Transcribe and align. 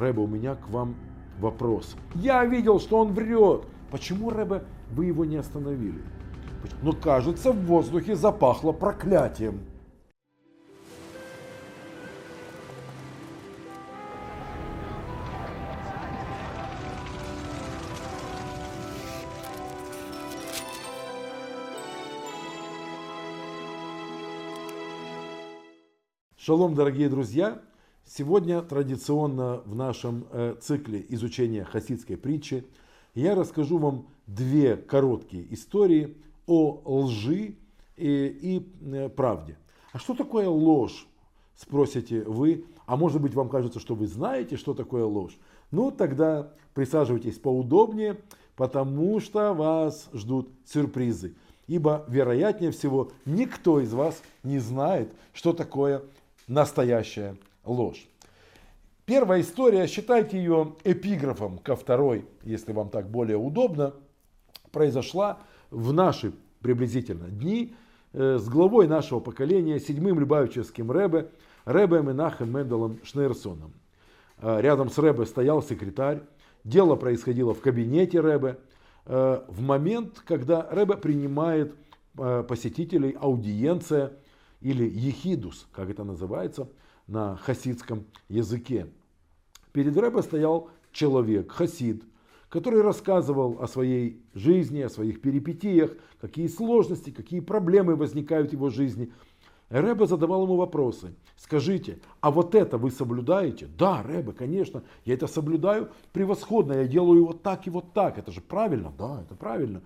Рэбе, 0.00 0.22
у 0.22 0.26
меня 0.26 0.54
к 0.54 0.68
вам 0.70 0.96
вопрос. 1.38 1.94
Я 2.14 2.44
видел, 2.44 2.80
что 2.80 2.98
он 2.98 3.12
врет. 3.12 3.64
Почему, 3.90 4.30
Рэбе, 4.30 4.64
вы 4.92 5.04
его 5.04 5.24
не 5.24 5.36
остановили? 5.36 6.02
Но 6.82 6.92
кажется, 6.92 7.52
в 7.52 7.64
воздухе 7.66 8.16
запахло 8.16 8.72
проклятием. 8.72 9.60
Шалом, 26.36 26.74
дорогие 26.74 27.08
друзья! 27.08 27.60
Сегодня 28.12 28.60
традиционно 28.60 29.62
в 29.64 29.76
нашем 29.76 30.26
э, 30.32 30.56
цикле 30.60 31.06
изучения 31.10 31.62
хасидской 31.62 32.16
притчи 32.16 32.66
я 33.14 33.36
расскажу 33.36 33.78
вам 33.78 34.08
две 34.26 34.76
короткие 34.76 35.46
истории 35.54 36.16
о 36.48 36.82
лжи 36.84 37.54
и, 37.96 38.26
и 38.42 38.68
э, 38.92 39.08
правде. 39.10 39.56
А 39.92 40.00
что 40.00 40.16
такое 40.16 40.48
ложь? 40.48 41.06
Спросите 41.54 42.22
вы. 42.22 42.64
А 42.84 42.96
может 42.96 43.22
быть 43.22 43.34
вам 43.34 43.48
кажется, 43.48 43.78
что 43.78 43.94
вы 43.94 44.08
знаете, 44.08 44.56
что 44.56 44.74
такое 44.74 45.04
ложь? 45.04 45.38
Ну 45.70 45.92
тогда 45.92 46.52
присаживайтесь 46.74 47.38
поудобнее, 47.38 48.18
потому 48.56 49.20
что 49.20 49.54
вас 49.54 50.08
ждут 50.12 50.50
сюрпризы. 50.66 51.36
Ибо, 51.68 52.04
вероятнее 52.08 52.72
всего, 52.72 53.12
никто 53.24 53.78
из 53.78 53.92
вас 53.92 54.20
не 54.42 54.58
знает, 54.58 55.12
что 55.32 55.52
такое 55.52 56.02
настоящая 56.48 57.36
ложь. 57.70 58.06
Первая 59.06 59.40
история, 59.40 59.86
считайте 59.86 60.38
ее 60.38 60.76
эпиграфом 60.84 61.58
ко 61.58 61.74
второй, 61.74 62.26
если 62.44 62.72
вам 62.72 62.90
так 62.90 63.10
более 63.10 63.36
удобно, 63.36 63.94
произошла 64.70 65.38
в 65.70 65.92
наши 65.92 66.32
приблизительно 66.60 67.28
дни 67.28 67.74
э, 68.12 68.38
с 68.38 68.48
главой 68.48 68.86
нашего 68.86 69.18
поколения, 69.18 69.80
седьмым 69.80 70.20
Любавичевским 70.20 70.92
Рэбе, 70.92 71.28
Рэбе 71.64 72.02
Менахем 72.02 72.56
Менделом 72.56 73.00
Шнейрсоном. 73.02 73.72
Э, 74.38 74.60
рядом 74.60 74.90
с 74.90 74.98
Рэбе 74.98 75.26
стоял 75.26 75.62
секретарь. 75.62 76.22
Дело 76.62 76.94
происходило 76.94 77.52
в 77.52 77.60
кабинете 77.60 78.20
Рэбе. 78.20 78.58
Э, 79.06 79.42
в 79.48 79.60
момент, 79.60 80.22
когда 80.24 80.68
Рэбе 80.70 80.96
принимает 80.96 81.74
посетителей 82.12 83.16
аудиенция 83.18 84.12
или 84.60 84.84
ехидус, 84.84 85.66
как 85.72 85.90
это 85.90 86.04
называется– 86.04 86.68
на 87.10 87.36
хасидском 87.36 88.06
языке. 88.28 88.86
Перед 89.72 89.96
Рэбе 89.96 90.22
стоял 90.22 90.70
человек, 90.92 91.52
хасид, 91.52 92.04
который 92.48 92.82
рассказывал 92.82 93.58
о 93.60 93.68
своей 93.68 94.22
жизни, 94.34 94.80
о 94.80 94.88
своих 94.88 95.20
перипетиях, 95.20 95.92
какие 96.20 96.46
сложности, 96.46 97.10
какие 97.10 97.40
проблемы 97.40 97.96
возникают 97.96 98.50
в 98.50 98.52
его 98.52 98.70
жизни. 98.70 99.12
Рэбе 99.68 100.06
задавал 100.06 100.44
ему 100.44 100.56
вопросы. 100.56 101.14
Скажите, 101.36 101.98
а 102.20 102.30
вот 102.30 102.54
это 102.54 102.78
вы 102.78 102.90
соблюдаете? 102.90 103.68
Да, 103.78 104.02
Рэбе, 104.02 104.32
конечно, 104.32 104.82
я 105.04 105.14
это 105.14 105.26
соблюдаю 105.26 105.90
превосходно, 106.12 106.72
я 106.72 106.86
делаю 106.86 107.26
вот 107.26 107.42
так 107.42 107.66
и 107.66 107.70
вот 107.70 107.92
так. 107.92 108.18
Это 108.18 108.30
же 108.32 108.40
правильно? 108.40 108.92
Да, 108.98 109.22
это 109.22 109.34
правильно. 109.34 109.82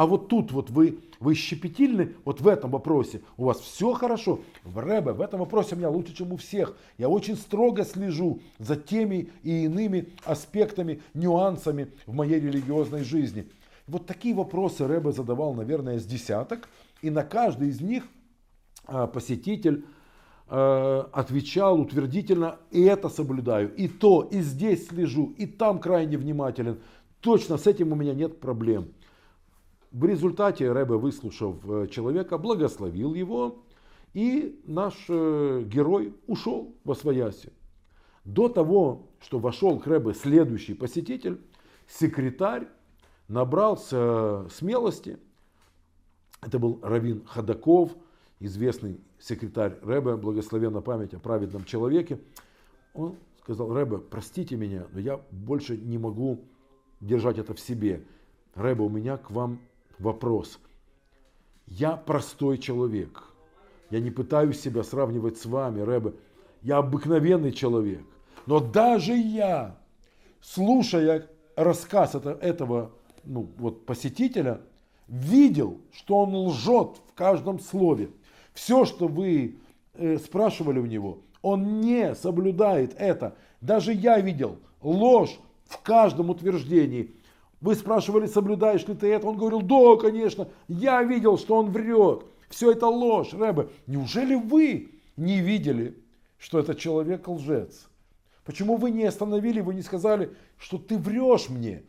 А 0.00 0.06
вот 0.06 0.28
тут 0.28 0.50
вот 0.50 0.70
вы, 0.70 0.98
вы 1.20 1.34
щепетильны, 1.34 2.14
вот 2.24 2.40
в 2.40 2.48
этом 2.48 2.70
вопросе 2.70 3.20
у 3.36 3.44
вас 3.44 3.60
все 3.60 3.92
хорошо. 3.92 4.40
В 4.64 4.78
Рэбе, 4.78 5.12
в 5.12 5.20
этом 5.20 5.40
вопросе 5.40 5.74
у 5.74 5.78
меня 5.78 5.90
лучше, 5.90 6.14
чем 6.14 6.32
у 6.32 6.38
всех. 6.38 6.74
Я 6.96 7.10
очень 7.10 7.36
строго 7.36 7.84
слежу 7.84 8.40
за 8.58 8.76
теми 8.76 9.28
и 9.42 9.64
иными 9.64 10.08
аспектами, 10.24 11.02
нюансами 11.12 11.88
в 12.06 12.14
моей 12.14 12.40
религиозной 12.40 13.04
жизни. 13.04 13.46
Вот 13.86 14.06
такие 14.06 14.34
вопросы 14.34 14.86
Рэбе 14.86 15.12
задавал, 15.12 15.52
наверное, 15.52 15.98
с 15.98 16.06
десяток. 16.06 16.70
И 17.02 17.10
на 17.10 17.22
каждый 17.22 17.68
из 17.68 17.82
них 17.82 18.04
а, 18.86 19.06
посетитель 19.06 19.84
а, 20.48 21.10
отвечал 21.12 21.78
утвердительно, 21.78 22.56
и 22.70 22.80
это 22.84 23.10
соблюдаю, 23.10 23.74
и 23.74 23.86
то, 23.86 24.22
и 24.22 24.40
здесь 24.40 24.88
слежу, 24.88 25.34
и 25.36 25.44
там 25.44 25.78
крайне 25.78 26.16
внимателен. 26.16 26.80
Точно 27.20 27.58
с 27.58 27.66
этим 27.66 27.92
у 27.92 27.96
меня 27.96 28.14
нет 28.14 28.40
проблем. 28.40 28.94
В 29.92 30.04
результате 30.04 30.70
Рэбе, 30.70 30.96
выслушав 30.96 31.56
э, 31.68 31.88
человека, 31.88 32.38
благословил 32.38 33.14
его, 33.14 33.64
и 34.14 34.60
наш 34.64 34.94
э, 35.08 35.64
герой 35.66 36.14
ушел 36.28 36.76
во 36.84 36.94
свояси. 36.94 37.52
До 38.24 38.48
того, 38.48 39.08
что 39.20 39.40
вошел 39.40 39.80
к 39.80 39.86
Рэбе 39.88 40.14
следующий 40.14 40.74
посетитель, 40.74 41.40
секретарь 41.88 42.68
набрался 43.26 44.48
смелости. 44.50 45.18
Это 46.40 46.60
был 46.60 46.78
Равин 46.82 47.24
Ходаков, 47.26 47.90
известный 48.38 49.00
секретарь 49.18 49.76
Рэбе, 49.82 50.16
благословенна 50.16 50.82
память 50.82 51.14
о 51.14 51.18
праведном 51.18 51.64
человеке. 51.64 52.20
Он 52.94 53.16
сказал, 53.42 53.72
Рэбе, 53.72 53.98
простите 53.98 54.54
меня, 54.56 54.86
но 54.92 55.00
я 55.00 55.20
больше 55.32 55.76
не 55.76 55.98
могу 55.98 56.44
держать 57.00 57.38
это 57.38 57.54
в 57.54 57.60
себе. 57.60 58.04
Рэбе, 58.54 58.82
у 58.82 58.88
меня 58.88 59.16
к 59.16 59.32
вам 59.32 59.58
вопрос. 60.00 60.58
Я 61.66 61.96
простой 61.96 62.58
человек. 62.58 63.22
Я 63.90 64.00
не 64.00 64.10
пытаюсь 64.10 64.60
себя 64.60 64.82
сравнивать 64.82 65.38
с 65.38 65.46
вами, 65.46 65.80
Рэбе. 65.80 66.14
Я 66.62 66.78
обыкновенный 66.78 67.52
человек. 67.52 68.02
Но 68.46 68.60
даже 68.60 69.14
я, 69.14 69.76
слушая 70.40 71.28
рассказ 71.56 72.14
этого 72.14 72.92
ну, 73.24 73.48
вот, 73.58 73.86
посетителя, 73.86 74.60
видел, 75.08 75.78
что 75.92 76.18
он 76.18 76.34
лжет 76.34 77.00
в 77.08 77.14
каждом 77.14 77.60
слове. 77.60 78.10
Все, 78.54 78.84
что 78.84 79.08
вы 79.08 79.58
э, 79.94 80.18
спрашивали 80.18 80.78
у 80.78 80.86
него, 80.86 81.18
он 81.42 81.80
не 81.80 82.14
соблюдает 82.14 82.94
это. 82.98 83.36
Даже 83.60 83.92
я 83.92 84.20
видел 84.20 84.58
ложь 84.82 85.38
в 85.64 85.80
каждом 85.82 86.30
утверждении. 86.30 87.12
Вы 87.60 87.74
спрашивали, 87.74 88.26
соблюдаешь 88.26 88.86
ли 88.86 88.94
ты 88.94 89.08
это? 89.08 89.26
Он 89.26 89.36
говорил, 89.36 89.60
да, 89.60 90.00
конечно, 90.00 90.48
я 90.68 91.02
видел, 91.02 91.36
что 91.36 91.56
он 91.56 91.70
врет. 91.70 92.24
Все 92.48 92.72
это 92.72 92.86
ложь, 92.86 93.34
Рэбе. 93.34 93.68
Неужели 93.86 94.34
вы 94.34 94.92
не 95.16 95.40
видели, 95.40 95.96
что 96.38 96.58
этот 96.58 96.78
человек 96.78 97.28
лжец? 97.28 97.88
Почему 98.44 98.76
вы 98.76 98.90
не 98.90 99.04
остановили, 99.04 99.60
вы 99.60 99.74
не 99.74 99.82
сказали, 99.82 100.30
что 100.58 100.78
ты 100.78 100.96
врешь 100.96 101.50
мне? 101.50 101.82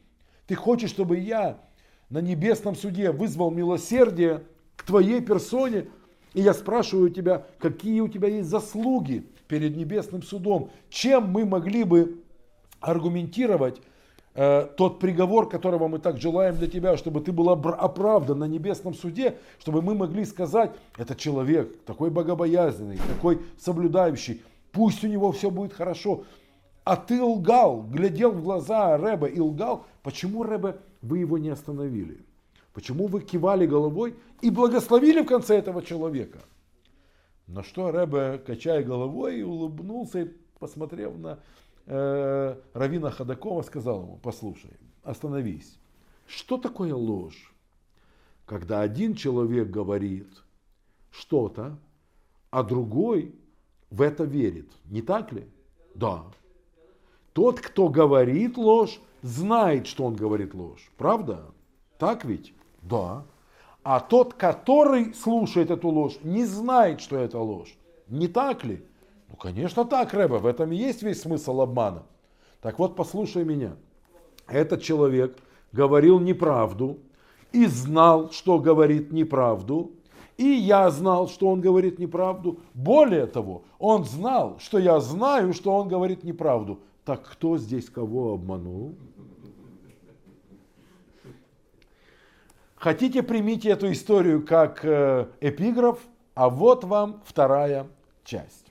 Ты 0.45 0.55
хочешь, 0.55 0.89
чтобы 0.89 1.17
я 1.17 1.61
на 2.09 2.19
небесном 2.19 2.75
суде 2.75 3.11
вызвал 3.11 3.49
милосердие 3.49 4.43
к 4.75 4.83
твоей 4.83 5.21
персоне? 5.21 5.87
И 6.33 6.41
я 6.41 6.53
спрашиваю 6.53 7.09
тебя, 7.09 7.45
какие 7.59 8.01
у 8.01 8.09
тебя 8.09 8.27
есть 8.27 8.49
заслуги 8.49 9.25
перед 9.47 9.77
небесным 9.77 10.21
судом? 10.21 10.69
Чем 10.89 11.29
мы 11.29 11.45
могли 11.45 11.85
бы 11.85 12.21
аргументировать 12.81 13.81
Э, 14.33 14.65
тот 14.77 14.99
приговор, 14.99 15.49
которого 15.49 15.89
мы 15.89 15.99
так 15.99 16.17
желаем 16.17 16.55
для 16.55 16.67
тебя, 16.67 16.95
чтобы 16.95 17.19
ты 17.19 17.33
был 17.33 17.49
оправдан 17.49 18.39
на 18.39 18.45
небесном 18.45 18.93
суде, 18.93 19.37
чтобы 19.59 19.81
мы 19.81 19.93
могли 19.93 20.23
сказать, 20.23 20.71
этот 20.97 21.17
человек 21.17 21.83
такой 21.83 22.09
богобоязненный, 22.09 22.97
такой 23.09 23.41
соблюдающий, 23.57 24.41
пусть 24.71 25.03
у 25.03 25.07
него 25.07 25.33
все 25.33 25.51
будет 25.51 25.73
хорошо. 25.73 26.23
А 26.85 26.95
ты 26.95 27.21
лгал, 27.21 27.83
глядел 27.83 28.31
в 28.31 28.41
глаза 28.41 28.97
Рэбе 28.97 29.27
и 29.27 29.39
лгал. 29.39 29.85
Почему, 30.01 30.43
Рэбе, 30.43 30.77
вы 31.01 31.19
его 31.19 31.37
не 31.37 31.49
остановили? 31.49 32.19
Почему 32.73 33.07
вы 33.07 33.21
кивали 33.21 33.65
головой 33.65 34.15
и 34.39 34.49
благословили 34.49 35.21
в 35.21 35.27
конце 35.27 35.57
этого 35.57 35.83
человека? 35.83 36.39
На 37.47 37.63
что 37.63 37.91
Рэбе, 37.91 38.39
качая 38.39 38.81
головой, 38.81 39.43
улыбнулся 39.43 40.21
и 40.21 40.31
посмотрев 40.57 41.17
на 41.17 41.39
э, 41.85 42.55
Равина 42.73 43.11
Ходакова 43.11 43.61
сказал 43.61 44.03
ему, 44.03 44.19
послушай, 44.21 44.71
остановись. 45.03 45.77
Что 46.27 46.57
такое 46.57 46.93
ложь? 46.93 47.53
Когда 48.45 48.81
один 48.81 49.15
человек 49.15 49.69
говорит 49.69 50.27
что-то, 51.11 51.77
а 52.49 52.63
другой 52.63 53.33
в 53.89 54.01
это 54.01 54.23
верит. 54.23 54.69
Не 54.85 55.01
так 55.01 55.31
ли? 55.31 55.45
Да. 55.95 56.23
Тот, 57.33 57.59
кто 57.59 57.89
говорит 57.89 58.57
ложь, 58.57 58.99
знает, 59.21 59.87
что 59.87 60.05
он 60.05 60.15
говорит 60.15 60.53
ложь. 60.53 60.91
Правда? 60.97 61.45
Так 61.97 62.25
ведь? 62.25 62.53
Да. 62.81 63.25
А 63.83 63.99
тот, 63.99 64.33
который 64.33 65.13
слушает 65.13 65.71
эту 65.71 65.89
ложь, 65.89 66.17
не 66.23 66.45
знает, 66.45 67.01
что 67.01 67.17
это 67.17 67.39
ложь. 67.39 67.75
Не 68.07 68.27
так 68.27 68.63
ли? 68.63 68.83
Ну, 69.31 69.37
конечно 69.37 69.85
так, 69.85 70.13
Рэба, 70.13 70.35
в 70.35 70.45
этом 70.45 70.71
и 70.73 70.75
есть 70.75 71.03
весь 71.03 71.21
смысл 71.21 71.61
обмана. 71.61 72.03
Так 72.59 72.79
вот, 72.79 72.95
послушай 72.97 73.45
меня. 73.45 73.75
Этот 74.47 74.81
человек 74.81 75.37
говорил 75.71 76.19
неправду 76.19 76.99
и 77.53 77.65
знал, 77.65 78.31
что 78.31 78.59
говорит 78.59 79.13
неправду, 79.13 79.91
и 80.35 80.45
я 80.45 80.89
знал, 80.89 81.29
что 81.29 81.47
он 81.47 81.61
говорит 81.61 81.97
неправду. 81.97 82.59
Более 82.73 83.25
того, 83.25 83.63
он 83.79 84.03
знал, 84.03 84.57
что 84.59 84.77
я 84.77 84.99
знаю, 84.99 85.53
что 85.53 85.71
он 85.71 85.87
говорит 85.87 86.23
неправду. 86.23 86.81
Так 87.05 87.23
кто 87.31 87.57
здесь 87.57 87.89
кого 87.89 88.33
обманул? 88.33 88.95
Хотите, 92.75 93.23
примите 93.23 93.69
эту 93.69 93.91
историю 93.91 94.45
как 94.45 94.83
э, 94.83 95.27
эпиграф, 95.39 95.99
а 96.33 96.49
вот 96.49 96.83
вам 96.83 97.21
вторая 97.25 97.87
часть. 98.23 98.70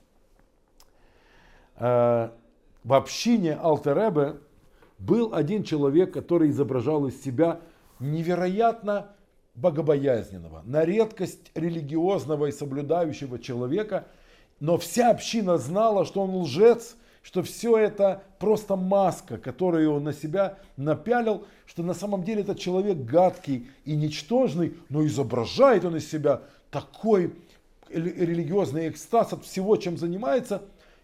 Э, 1.81 2.29
в 2.83 2.93
общине 2.93 3.57
Алтеребе 3.59 4.37
был 4.99 5.33
один 5.33 5.63
человек, 5.63 6.13
который 6.13 6.51
изображал 6.51 7.07
из 7.07 7.21
себя 7.23 7.59
невероятно 7.99 9.07
богобоязненного, 9.55 10.61
на 10.63 10.85
редкость 10.85 11.51
религиозного 11.55 12.45
и 12.45 12.51
соблюдающего 12.51 13.39
человека, 13.39 14.05
но 14.59 14.77
вся 14.77 15.09
община 15.09 15.57
знала, 15.57 16.05
что 16.05 16.21
он 16.21 16.35
лжец, 16.35 16.95
что 17.23 17.41
все 17.41 17.77
это 17.77 18.21
просто 18.37 18.75
маска, 18.75 19.39
которую 19.39 19.91
он 19.91 20.03
на 20.03 20.13
себя 20.13 20.59
напялил, 20.77 21.45
что 21.65 21.81
на 21.81 21.95
самом 21.95 22.23
деле 22.23 22.41
этот 22.41 22.59
человек 22.59 22.97
гадкий 22.97 23.69
и 23.85 23.95
ничтожный, 23.95 24.77
но 24.89 25.05
изображает 25.05 25.83
он 25.83 25.95
из 25.95 26.09
себя 26.09 26.41
такой 26.69 27.33
религиозный 27.89 28.87
экстаз 28.87 29.33
от 29.33 29.43
всего, 29.43 29.75
чем 29.77 29.97
занимается. 29.97 30.61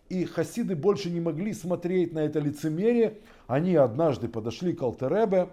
И 0.10 0.26
хасиды 0.26 0.76
больше 0.76 1.10
не 1.10 1.20
могли 1.20 1.54
смотреть 1.54 2.14
на 2.14 2.20
это 2.20 2.40
лицемерие. 2.40 3.18
Они 3.48 3.76
однажды 3.76 4.28
подошли 4.28 4.74
к 4.74 4.82
Алтеребе 4.82 5.50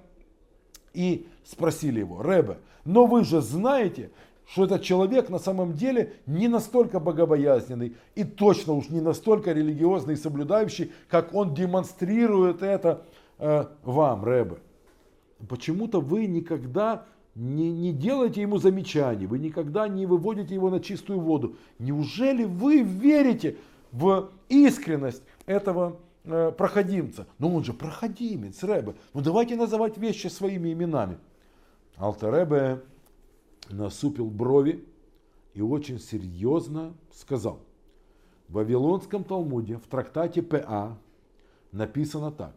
и 0.93 1.27
спросили 1.45 2.01
его, 2.01 2.23
Ребе, 2.23 2.59
но 2.85 3.07
вы 3.07 3.25
же 3.25 3.41
знаете, 3.41 4.11
что 4.47 4.65
этот 4.65 4.83
человек 4.83 5.31
на 5.31 5.39
самом 5.39 5.73
деле 5.73 6.15
не 6.27 6.49
настолько 6.49 7.01
богобоязненный 7.01 7.97
и 8.15 8.25
точно 8.25 8.75
уж 8.75 8.89
не 8.91 9.01
настолько 9.01 9.53
религиозный 9.53 10.15
и 10.15 10.19
соблюдающий, 10.19 10.93
как 11.09 11.35
он 11.35 11.55
демонстрирует 11.55 12.63
это 12.63 13.05
э, 13.39 13.67
вам, 13.83 14.25
Рэбе. 14.25 14.59
Почему-то 15.49 16.01
вы 16.01 16.27
никогда 16.27 17.07
не, 17.35 17.73
не 17.73 17.93
делаете 17.93 18.43
ему 18.43 18.59
замечаний, 18.59 19.27
вы 19.27 19.39
никогда 19.39 19.89
не 19.89 20.07
выводите 20.07 20.55
его 20.55 20.71
на 20.71 20.81
чистую 20.81 21.21
воду. 21.21 21.57
Неужели 21.79 22.45
вы 22.45 22.83
верите 22.83 23.57
в 23.95 24.33
искренность 24.49 25.23
этого 25.47 26.01
э, 26.25 26.51
проходимца? 26.51 27.27
Ну 27.39 27.55
он 27.55 27.63
же 27.63 27.73
проходимец, 27.73 28.63
Рэбе. 28.63 28.97
Ну 29.13 29.21
давайте 29.21 29.55
называть 29.55 29.97
вещи 29.97 30.27
своими 30.27 30.73
именами. 30.73 31.19
Алтеребе 31.97 32.83
насупил 33.71 34.27
брови 34.27 34.85
и 35.55 35.63
очень 35.63 36.01
серьезно 36.01 36.95
сказал. 37.13 37.61
В 38.49 38.55
Вавилонском 38.55 39.23
Талмуде 39.23 39.77
в 39.77 39.87
трактате 39.87 40.43
П.А. 40.43 40.99
написано 41.71 42.33
так. 42.33 42.55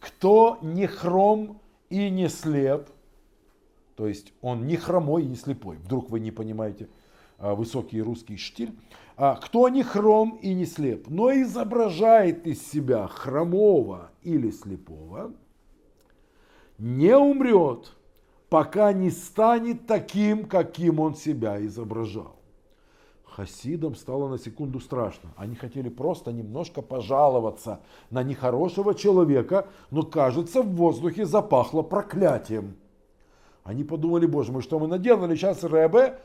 Кто 0.00 0.58
не 0.62 0.88
хром 0.88 1.60
и 1.90 2.10
не 2.10 2.28
слеп, 2.28 2.88
то 3.94 4.08
есть 4.08 4.32
он 4.42 4.66
не 4.66 4.76
хромой 4.76 5.22
и 5.22 5.26
не 5.26 5.36
слепой, 5.36 5.76
вдруг 5.76 6.10
вы 6.10 6.18
не 6.18 6.32
понимаете 6.32 6.88
высокий 7.38 8.00
русский 8.02 8.36
штиль, 8.36 8.76
а 9.16 9.36
кто 9.36 9.68
не 9.68 9.82
хром 9.82 10.38
и 10.42 10.52
не 10.54 10.66
слеп, 10.66 11.08
но 11.08 11.32
изображает 11.32 12.46
из 12.46 12.66
себя 12.66 13.06
хромого 13.08 14.10
или 14.22 14.50
слепого, 14.50 15.32
не 16.78 17.16
умрет, 17.16 17.92
пока 18.48 18.92
не 18.92 19.10
станет 19.10 19.86
таким, 19.86 20.44
каким 20.46 21.00
он 21.00 21.14
себя 21.14 21.64
изображал. 21.64 22.36
Хасидам 23.24 23.94
стало 23.94 24.28
на 24.28 24.38
секунду 24.38 24.80
страшно. 24.80 25.30
Они 25.36 25.56
хотели 25.56 25.90
просто 25.90 26.32
немножко 26.32 26.80
пожаловаться 26.80 27.80
на 28.08 28.22
нехорошего 28.22 28.94
человека, 28.94 29.68
но 29.90 30.02
кажется 30.04 30.62
в 30.62 30.74
воздухе 30.74 31.26
запахло 31.26 31.82
проклятием. 31.82 32.76
Они 33.62 33.84
подумали, 33.84 34.26
боже 34.26 34.52
мой, 34.52 34.62
что 34.62 34.78
мы 34.78 34.86
наделали, 34.86 35.34
сейчас 35.34 35.64
Рэбе 35.64 36.18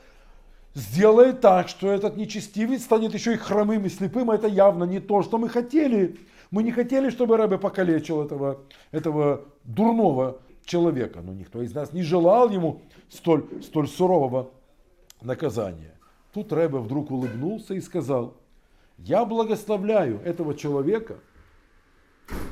сделает 0.73 1.41
так, 1.41 1.67
что 1.67 1.91
этот 1.91 2.17
нечестивец 2.17 2.83
станет 2.83 3.13
еще 3.13 3.33
и 3.33 3.37
хромым 3.37 3.85
и 3.85 3.89
слепым, 3.89 4.31
а 4.31 4.35
это 4.35 4.47
явно 4.47 4.85
не 4.85 4.99
то, 4.99 5.21
что 5.23 5.37
мы 5.37 5.49
хотели. 5.49 6.17
Мы 6.49 6.63
не 6.63 6.71
хотели, 6.71 7.09
чтобы 7.09 7.37
Рэбе 7.37 7.57
покалечил 7.57 8.21
этого, 8.21 8.59
этого 8.91 9.45
дурного 9.63 10.39
человека. 10.65 11.21
Но 11.21 11.33
никто 11.33 11.61
из 11.61 11.73
нас 11.73 11.93
не 11.93 12.03
желал 12.03 12.49
ему 12.49 12.81
столь, 13.09 13.45
столь 13.63 13.87
сурового 13.87 14.51
наказания. 15.21 15.95
Тут 16.33 16.51
Рэбе 16.53 16.79
вдруг 16.79 17.11
улыбнулся 17.11 17.73
и 17.73 17.81
сказал, 17.81 18.35
я 18.97 19.25
благословляю 19.25 20.19
этого 20.23 20.55
человека 20.55 21.17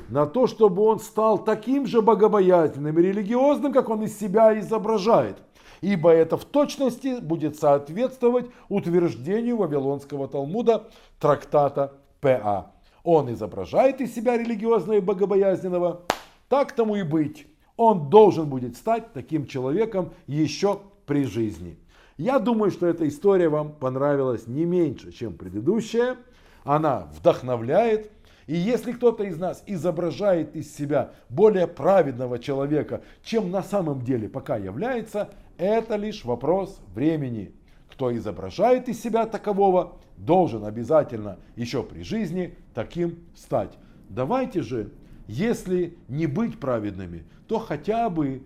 на 0.10 0.26
то, 0.26 0.48
чтобы 0.48 0.82
он 0.82 1.00
стал 1.00 1.38
таким 1.38 1.86
же 1.86 2.02
богобоязненным 2.02 2.98
и 2.98 3.02
религиозным, 3.02 3.72
как 3.72 3.90
он 3.90 4.04
из 4.04 4.18
себя 4.18 4.60
изображает. 4.60 5.38
Ибо 5.82 6.12
это 6.12 6.38
в 6.38 6.46
точности 6.46 7.20
будет 7.20 7.58
соответствовать 7.58 8.48
утверждению 8.68 9.58
Вавилонского 9.58 10.28
Талмуда 10.28 10.88
трактата 11.20 11.94
П.А. 12.22 12.72
Он 13.04 13.32
изображает 13.34 14.02
из 14.02 14.14
себя 14.14 14.38
религиозного 14.38 14.98
и 14.98 15.02
богобоязненного, 15.02 16.02
так 16.50 16.74
тому 16.74 16.96
и 16.96 17.04
быть 17.04 17.48
он 17.80 18.10
должен 18.10 18.50
будет 18.50 18.76
стать 18.76 19.14
таким 19.14 19.46
человеком 19.46 20.12
еще 20.28 20.82
при 21.06 21.24
жизни. 21.24 21.80
Я 22.18 22.38
думаю, 22.38 22.72
что 22.72 22.86
эта 22.86 23.08
история 23.08 23.48
вам 23.48 23.72
понравилась 23.72 24.48
не 24.48 24.66
меньше, 24.66 25.14
чем 25.14 25.38
предыдущая. 25.38 26.18
Она 26.66 27.08
вдохновляет. 27.14 28.12
И 28.50 28.56
если 28.56 28.94
кто-то 28.94 29.26
из 29.26 29.38
нас 29.38 29.62
изображает 29.68 30.56
из 30.56 30.76
себя 30.76 31.12
более 31.30 31.68
праведного 31.68 32.40
человека, 32.40 33.04
чем 33.22 33.52
на 33.52 33.62
самом 33.62 34.02
деле 34.02 34.28
пока 34.28 34.58
является, 34.58 35.30
это 35.60 35.98
лишь 35.98 36.26
вопрос 36.26 36.80
времени. 36.96 37.54
Кто 37.92 38.12
изображает 38.18 38.90
из 38.90 39.00
себя 39.00 39.28
такового, 39.28 40.00
должен 40.18 40.66
обязательно 40.66 41.38
еще 41.56 41.84
при 41.84 42.02
жизни 42.02 42.56
таким 42.74 43.20
стать. 43.36 43.78
Давайте 44.10 44.64
же 44.64 44.90
если 45.28 45.96
не 46.08 46.26
быть 46.26 46.60
праведными, 46.60 47.26
то 47.48 47.60
хотя 47.60 48.10
бы, 48.10 48.42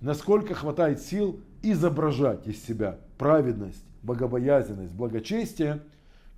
насколько 0.00 0.54
хватает 0.54 1.02
сил, 1.02 1.38
изображать 1.62 2.46
из 2.46 2.64
себя 2.64 2.96
праведность, 3.18 3.84
богобоязненность, 4.02 4.94
благочестие, 4.94 5.82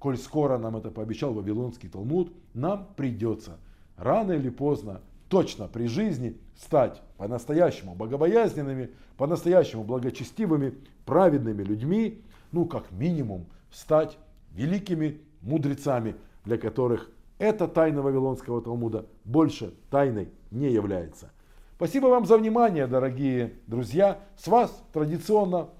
коль 0.04 0.18
скоро 0.18 0.58
нам 0.58 0.76
это 0.76 0.90
пообещал 0.90 1.32
Вавилонский 1.32 1.88
Талмуд, 1.88 2.30
нам 2.52 2.88
придется 2.94 3.56
рано 3.96 4.32
или 4.32 4.50
поздно, 4.50 5.00
точно 5.30 5.66
при 5.66 5.86
жизни, 5.86 6.36
стать 6.58 7.00
по-настоящему 7.16 7.94
богобоязненными, 7.94 8.90
по-настоящему 9.16 9.82
благочестивыми, 9.82 10.74
праведными 11.06 11.62
людьми, 11.62 12.20
ну, 12.52 12.66
как 12.66 12.92
минимум, 12.92 13.46
стать 13.70 14.18
великими 14.52 15.22
мудрецами, 15.40 16.16
для 16.44 16.58
которых 16.58 17.10
эта 17.38 17.66
тайна 17.66 18.02
Вавилонского 18.02 18.60
Талмуда 18.60 19.06
больше 19.24 19.72
тайной 19.90 20.28
не 20.50 20.70
является. 20.70 21.30
Спасибо 21.76 22.08
вам 22.08 22.26
за 22.26 22.36
внимание, 22.36 22.86
дорогие 22.86 23.54
друзья. 23.66 24.18
С 24.36 24.48
вас 24.48 24.84
традиционно 24.92 25.70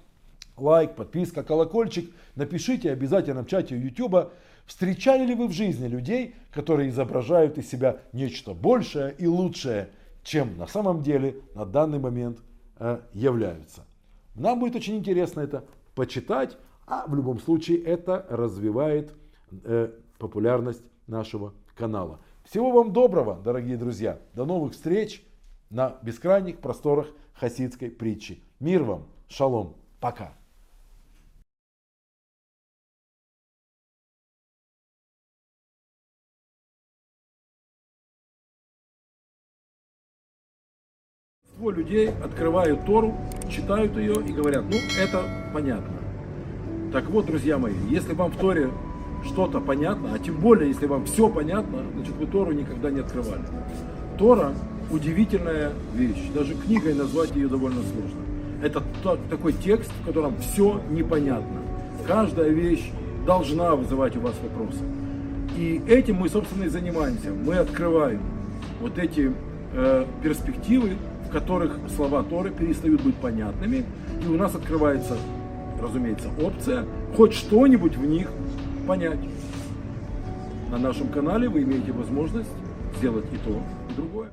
лайк, 0.57 0.95
подписка, 0.95 1.43
колокольчик. 1.43 2.11
Напишите 2.35 2.91
обязательно 2.91 3.43
в 3.43 3.47
чате 3.47 3.77
YouTube, 3.77 4.31
встречали 4.65 5.25
ли 5.25 5.35
вы 5.35 5.47
в 5.47 5.51
жизни 5.51 5.87
людей, 5.87 6.35
которые 6.51 6.89
изображают 6.89 7.57
из 7.57 7.69
себя 7.69 7.97
нечто 8.13 8.53
большее 8.53 9.13
и 9.17 9.27
лучшее, 9.27 9.89
чем 10.23 10.57
на 10.57 10.67
самом 10.67 11.01
деле 11.01 11.35
на 11.53 11.65
данный 11.65 11.99
момент 11.99 12.39
э, 12.77 12.99
являются. 13.13 13.85
Нам 14.35 14.59
будет 14.59 14.75
очень 14.75 14.97
интересно 14.97 15.41
это 15.41 15.65
почитать, 15.93 16.57
а 16.87 17.05
в 17.07 17.15
любом 17.15 17.39
случае 17.39 17.81
это 17.83 18.25
развивает 18.29 19.13
э, 19.63 19.91
популярность 20.17 20.83
нашего 21.07 21.53
канала. 21.75 22.19
Всего 22.43 22.71
вам 22.71 22.93
доброго, 22.93 23.39
дорогие 23.43 23.77
друзья. 23.77 24.19
До 24.33 24.45
новых 24.45 24.73
встреч 24.73 25.23
на 25.69 25.97
бескрайних 26.03 26.59
просторах 26.59 27.07
хасидской 27.33 27.89
притчи. 27.89 28.43
Мир 28.59 28.83
вам, 28.83 29.07
шалом, 29.27 29.75
пока. 29.99 30.33
Большинство 41.57 41.71
людей 41.71 42.09
открывают 42.21 42.85
Тору, 42.85 43.15
читают 43.49 43.95
ее 43.95 44.15
и 44.27 44.33
говорят, 44.33 44.65
ну 44.69 44.75
это 44.99 45.23
понятно. 45.53 45.93
Так 46.91 47.09
вот, 47.09 47.27
друзья 47.27 47.57
мои, 47.57 47.73
если 47.89 48.13
вам 48.13 48.31
в 48.31 48.35
Торе 48.35 48.69
что-то 49.23 49.61
понятно, 49.61 50.09
а 50.13 50.19
тем 50.19 50.35
более, 50.35 50.67
если 50.67 50.85
вам 50.85 51.05
все 51.05 51.29
понятно, 51.29 51.79
значит 51.93 52.13
вы 52.17 52.25
Тору 52.25 52.51
никогда 52.51 52.91
не 52.91 52.99
открывали. 52.99 53.43
Тора 54.17 54.51
удивительная 54.91 55.71
вещь, 55.93 56.29
даже 56.33 56.55
книгой 56.55 56.93
назвать 56.93 57.33
ее 57.33 57.47
довольно 57.47 57.81
сложно. 57.83 58.19
Это 58.61 58.83
такой 59.29 59.53
текст, 59.53 59.91
в 60.01 60.07
котором 60.07 60.35
все 60.39 60.81
непонятно. 60.89 61.61
Каждая 62.05 62.49
вещь 62.49 62.91
должна 63.25 63.75
вызывать 63.75 64.17
у 64.17 64.19
вас 64.19 64.33
вопросы. 64.43 64.83
И 65.57 65.81
этим 65.87 66.15
мы, 66.15 66.27
собственно, 66.27 66.65
и 66.65 66.67
занимаемся. 66.67 67.29
Мы 67.31 67.55
открываем 67.55 68.19
вот 68.81 68.97
эти 68.97 69.31
э, 69.73 70.05
перспективы, 70.21 70.97
которых 71.35 71.77
слова 71.93 72.23
Торы 72.23 72.49
перестают 72.49 73.01
быть 73.01 73.15
понятными, 73.15 73.83
и 74.23 74.27
у 74.29 74.37
нас 74.37 74.55
открывается, 74.55 75.17
разумеется, 75.81 76.29
опция 76.41 76.85
хоть 77.17 77.33
что-нибудь 77.33 77.97
в 77.97 78.05
них 78.05 78.31
понять. 78.87 79.19
На 80.71 80.77
нашем 80.77 81.09
канале 81.09 81.49
вы 81.49 81.63
имеете 81.63 81.91
возможность 81.91 82.49
сделать 82.97 83.25
и 83.33 83.37
то, 83.37 83.61
и 83.89 83.95
другое. 83.97 84.29